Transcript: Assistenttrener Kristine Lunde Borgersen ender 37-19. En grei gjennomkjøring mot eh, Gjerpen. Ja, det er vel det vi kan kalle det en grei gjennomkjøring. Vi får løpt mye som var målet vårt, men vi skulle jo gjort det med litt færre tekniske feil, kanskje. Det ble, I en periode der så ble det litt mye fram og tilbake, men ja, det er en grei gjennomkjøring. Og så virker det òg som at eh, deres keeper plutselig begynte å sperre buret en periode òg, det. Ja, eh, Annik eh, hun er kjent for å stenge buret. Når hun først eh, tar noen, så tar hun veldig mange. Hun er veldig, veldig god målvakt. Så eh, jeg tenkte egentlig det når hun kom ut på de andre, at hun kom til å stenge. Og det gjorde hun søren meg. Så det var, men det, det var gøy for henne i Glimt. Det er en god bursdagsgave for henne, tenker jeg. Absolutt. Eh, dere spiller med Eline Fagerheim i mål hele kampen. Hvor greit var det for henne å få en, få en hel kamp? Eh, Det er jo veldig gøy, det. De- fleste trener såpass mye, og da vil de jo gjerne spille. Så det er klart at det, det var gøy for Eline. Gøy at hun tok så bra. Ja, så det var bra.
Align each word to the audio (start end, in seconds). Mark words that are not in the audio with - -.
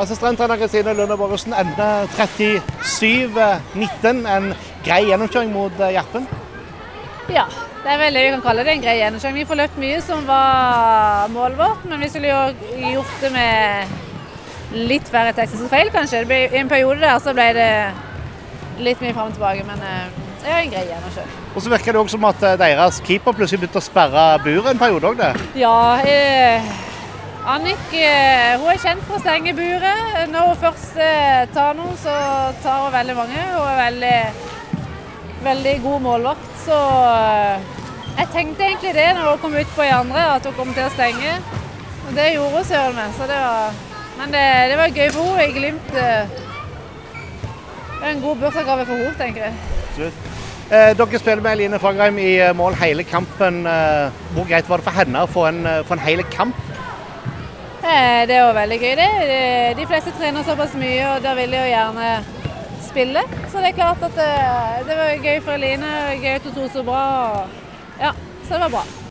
Assistenttrener 0.00 0.56
Kristine 0.56 0.94
Lunde 0.94 1.16
Borgersen 1.16 1.52
ender 1.52 2.06
37-19. 2.16 4.22
En 4.36 4.54
grei 4.84 5.02
gjennomkjøring 5.10 5.52
mot 5.52 5.80
eh, 5.80 5.92
Gjerpen. 5.96 6.24
Ja, 7.32 7.44
det 7.82 7.92
er 7.92 8.00
vel 8.00 8.16
det 8.16 8.22
vi 8.24 8.30
kan 8.34 8.44
kalle 8.44 8.64
det 8.66 8.76
en 8.76 8.84
grei 8.84 8.96
gjennomkjøring. 9.02 9.36
Vi 9.42 9.48
får 9.50 9.60
løpt 9.60 9.82
mye 9.82 9.98
som 10.04 10.24
var 10.28 11.28
målet 11.34 11.60
vårt, 11.60 11.84
men 11.90 12.00
vi 12.00 12.08
skulle 12.12 12.32
jo 12.32 12.40
gjort 12.94 13.18
det 13.20 13.32
med 13.34 14.80
litt 14.88 15.08
færre 15.12 15.34
tekniske 15.36 15.68
feil, 15.68 15.92
kanskje. 15.92 16.24
Det 16.24 16.30
ble, 16.30 16.40
I 16.48 16.62
en 16.62 16.72
periode 16.72 17.04
der 17.04 17.20
så 17.20 17.36
ble 17.36 17.50
det 17.56 17.70
litt 18.82 19.02
mye 19.04 19.12
fram 19.12 19.28
og 19.28 19.36
tilbake, 19.36 19.66
men 19.68 19.84
ja, 19.84 20.06
det 20.42 20.50
er 20.50 20.62
en 20.62 20.72
grei 20.72 20.86
gjennomkjøring. 20.88 21.36
Og 21.52 21.60
så 21.60 21.74
virker 21.74 21.92
det 21.92 22.00
òg 22.00 22.10
som 22.10 22.24
at 22.30 22.40
eh, 22.48 22.56
deres 22.64 23.02
keeper 23.04 23.36
plutselig 23.36 23.60
begynte 23.62 23.82
å 23.82 23.84
sperre 23.84 24.24
buret 24.42 24.72
en 24.72 24.80
periode 24.80 25.12
òg, 25.12 25.20
det. 25.20 25.32
Ja, 25.60 25.76
eh, 26.08 26.72
Annik 27.42 27.90
eh, 27.98 28.54
hun 28.54 28.68
er 28.70 28.78
kjent 28.78 29.02
for 29.02 29.18
å 29.18 29.20
stenge 29.22 29.50
buret. 29.58 30.28
Når 30.30 30.44
hun 30.52 30.60
først 30.62 30.98
eh, 31.02 31.40
tar 31.50 31.74
noen, 31.74 31.96
så 31.98 32.14
tar 32.62 32.84
hun 32.84 32.94
veldig 32.94 33.16
mange. 33.18 33.40
Hun 33.56 33.66
er 33.66 33.80
veldig, 33.80 34.18
veldig 35.48 35.72
god 35.82 36.04
målvakt. 36.04 36.52
Så 36.62 36.78
eh, 37.08 37.66
jeg 38.20 38.30
tenkte 38.36 38.68
egentlig 38.68 38.94
det 38.94 39.08
når 39.16 39.32
hun 39.32 39.42
kom 39.42 39.58
ut 39.58 39.74
på 39.74 39.82
de 39.82 39.90
andre, 39.96 40.28
at 40.36 40.46
hun 40.46 40.54
kom 40.60 40.70
til 40.76 40.86
å 40.86 40.94
stenge. 40.94 41.34
Og 42.06 42.14
det 42.14 42.30
gjorde 42.36 42.54
hun 42.54 42.70
søren 42.70 42.98
meg. 43.00 43.18
Så 43.18 43.26
det 43.32 43.42
var, 43.42 43.82
men 44.20 44.38
det, 44.38 44.46
det 44.70 44.78
var 44.78 44.98
gøy 45.00 45.10
for 45.10 45.34
henne 45.34 45.50
i 45.50 45.56
Glimt. 45.58 45.90
Det 45.98 46.08
er 48.06 48.10
en 48.12 48.22
god 48.22 48.38
bursdagsgave 48.38 48.86
for 48.86 49.02
henne, 49.02 49.18
tenker 49.18 49.48
jeg. 49.48 49.54
Absolutt. 49.88 50.28
Eh, 50.72 50.92
dere 50.94 51.18
spiller 51.18 51.42
med 51.42 51.56
Eline 51.58 51.82
Fagerheim 51.82 52.22
i 52.22 52.36
mål 52.54 52.78
hele 52.78 53.02
kampen. 53.02 53.64
Hvor 54.30 54.46
greit 54.46 54.70
var 54.70 54.78
det 54.78 54.86
for 54.86 55.02
henne 55.02 55.26
å 55.26 55.30
få 55.38 55.50
en, 55.50 55.66
få 55.90 55.98
en 55.98 56.06
hel 56.06 56.22
kamp? 56.30 56.68
Eh, 57.82 58.26
Det 58.28 58.34
er 58.36 58.46
jo 58.46 58.52
veldig 58.54 58.78
gøy, 58.80 58.94
det. 58.96 59.10
De- 59.76 59.86
fleste 59.86 60.12
trener 60.18 60.42
såpass 60.46 60.74
mye, 60.78 61.02
og 61.16 61.22
da 61.22 61.34
vil 61.34 61.50
de 61.50 61.58
jo 61.58 61.70
gjerne 61.74 62.24
spille. 62.88 63.22
Så 63.50 63.58
det 63.58 63.68
er 63.72 63.78
klart 63.80 64.02
at 64.02 64.14
det, 64.14 64.30
det 64.88 64.96
var 64.96 65.24
gøy 65.24 65.40
for 65.42 65.52
Eline. 65.52 65.92
Gøy 66.22 66.34
at 66.36 66.42
hun 66.46 66.54
tok 66.54 66.72
så 66.72 66.82
bra. 66.86 67.02
Ja, 68.00 68.12
så 68.46 68.54
det 68.54 68.60
var 68.60 68.68
bra. 68.76 68.84